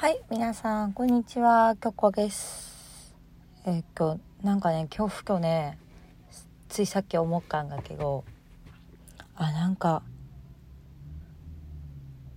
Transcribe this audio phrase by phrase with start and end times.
[0.00, 1.76] はい、皆さん、こんにちは。
[1.76, 3.14] きょこです。
[3.66, 5.76] えー今日、なんかね、今日ふとね、
[6.70, 8.24] ついさっき思ったんだけど、
[9.36, 10.02] あ、なんか、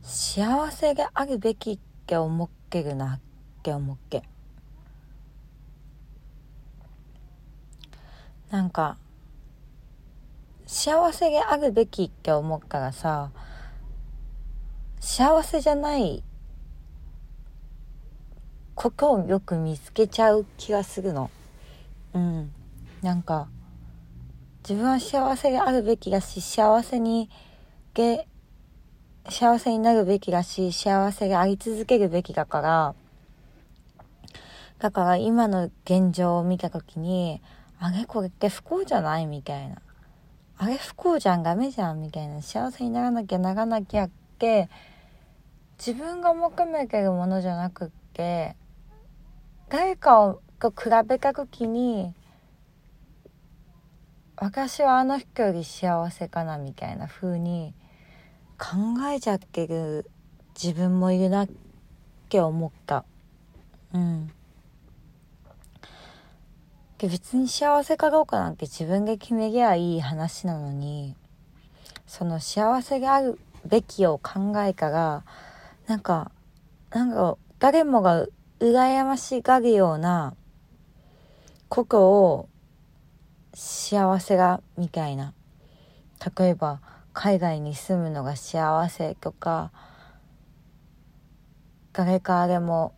[0.01, 3.19] 幸せがあるべきって思ってるなっ
[3.63, 4.23] て思って。
[8.51, 8.97] なんか、
[10.65, 13.31] 幸せがあるべきって思ったらさ、
[14.99, 16.23] 幸せじゃない
[18.83, 21.31] ことをよく見つけちゃう気がするの。
[22.13, 22.51] うん。
[23.01, 23.47] なんか、
[24.67, 27.29] 自分は幸せがあるべきだし、幸せに、
[27.93, 28.27] げ、
[29.29, 32.95] 幸せになるべきだし、幸せがあり続けるべきだから、
[34.79, 37.41] だから今の現状を見たときに、
[37.79, 38.03] あれ？
[38.05, 39.27] これって不幸じゃない？
[39.27, 39.77] みたいな。
[40.57, 41.43] あれ不幸じゃん？
[41.43, 42.01] ダメじゃん？
[42.01, 42.41] みたいな。
[42.41, 44.67] 幸せにならなきゃならなきゃって、
[45.77, 48.57] 自分が求めてるものじゃなくって、
[49.73, 52.13] 誰かをと比べた時に
[54.35, 57.73] 私はあの人より幸せかなみたいな風に
[58.59, 60.11] 考えちゃってる
[60.53, 61.49] 自分もいるなっ
[62.29, 63.03] て思った。
[63.95, 64.31] うん。
[66.99, 71.15] で別に幸せかどうかなんて自分で決めりゃいい話なのに
[72.05, 75.23] その幸せがあるべきを考えたら
[75.87, 76.31] なんか
[76.91, 78.27] なんか誰もが
[78.63, 80.35] 羨ましがるような
[81.67, 82.49] ことを
[83.53, 85.33] 幸せがみたいな。
[86.37, 86.79] 例えば
[87.11, 89.71] 海外に住むのが幸せとか
[91.91, 92.93] 誰かでも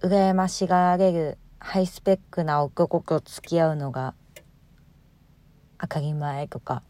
[0.00, 4.14] 羨ましがられるハイスペックな男と付き合うのが
[5.78, 6.82] 当たり前とか。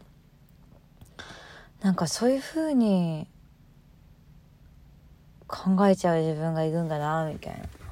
[1.83, 3.27] なんかそういう風に
[5.47, 7.82] 考えちゃう自分がいるんだなみたいな。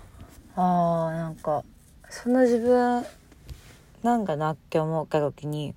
[0.55, 1.63] あーなんか
[2.09, 3.05] そんな自分
[4.03, 5.73] なんだなって思った時に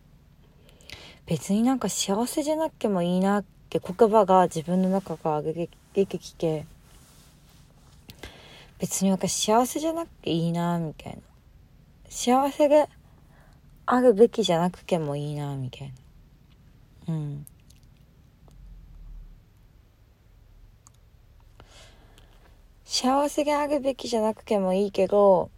[1.26, 5.68] 別になんか幸せじゃなくてもいいなって言葉が自分の中から出
[6.06, 6.66] てきて
[8.78, 11.18] 別に私幸せじゃなくていいなみたいな。
[12.08, 12.88] 幸せで
[13.86, 15.92] あるべきじゃなくてもいいなみたい
[17.06, 17.14] な。
[17.14, 17.46] うん。
[23.04, 25.50] 幸せがあるべきじゃなくてもいいけど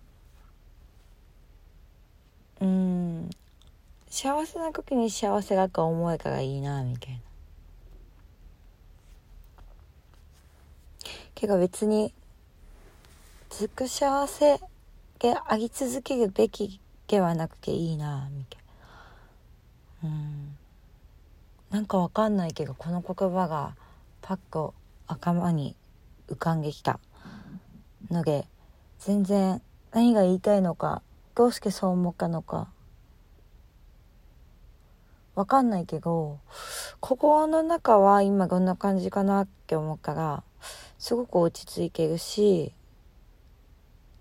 [2.60, 3.30] うん
[4.10, 7.20] 幸せな時に幸せだと思えたらいいなみたいな。
[11.36, 12.12] けど別に
[13.50, 14.58] ずっと幸せ
[15.20, 18.62] であり続けるべきではなくていいなみたい
[20.02, 20.08] な。
[20.10, 20.56] うん。
[21.70, 23.76] なんかわかんないけどこの言葉が
[24.20, 24.74] パッと
[25.06, 25.76] 頭に
[26.28, 26.98] 浮かんできた。
[28.10, 28.46] ので
[28.98, 29.60] 全然
[29.92, 31.02] 何が言いたいのか
[31.34, 32.68] どうしてそう思ったのか。
[35.34, 36.38] わかんないけど
[37.00, 40.42] 心の中は今どんな感じかなって思ったら
[40.98, 42.72] すごく落ち着いてるし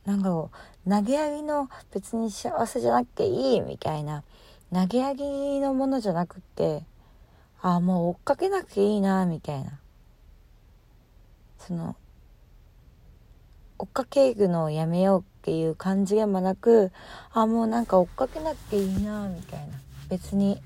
[0.04, 0.52] なんだろ
[0.86, 4.24] う投げやりの別に幸せじゃなくていいみたいな
[4.74, 6.84] 投げやりのものじゃなくって
[7.62, 9.80] ああもう追っかけなくていいなみたいな。
[11.58, 11.96] その
[13.78, 16.92] 追っかけるのをやめようっていう感じでもなく
[17.34, 19.80] あもうなんか追っかけなくていいなみたいな。
[20.10, 20.62] 別に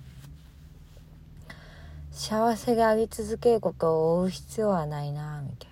[2.12, 5.70] 幸せであり続けることを追う必要はないなみたい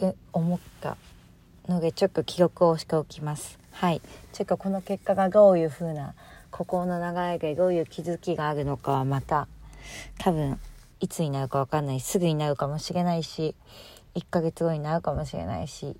[0.00, 0.10] な。
[0.10, 0.96] って思った
[1.68, 3.58] のでちょっと記録をしておきます。
[3.72, 4.02] はい。
[4.32, 6.14] ちょっとこの結果がどういう風な
[6.50, 9.48] 心の流れでどういう気づきがあるのかはまた
[10.18, 10.58] 多分
[11.00, 13.54] いつになるか分かんないすぐになるかもしれないし
[14.16, 15.96] 1ヶ月後になるかもしれないし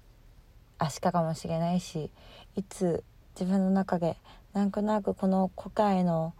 [0.80, 2.10] 明日かもしれないし
[2.56, 3.04] いつ
[3.38, 4.16] 自分の中で
[4.54, 6.34] なんとなくこの答えの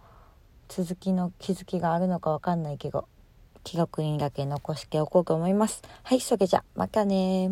[0.67, 3.07] 続きの気づきがあるのか分かんないけど
[3.63, 5.81] 記録にだけ残しておこうと思います。
[6.03, 7.49] はいそれじゃまたね